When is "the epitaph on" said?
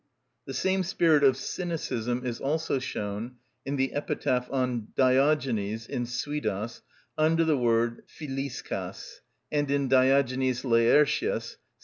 3.75-4.87